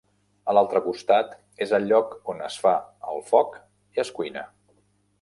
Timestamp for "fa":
2.65-2.75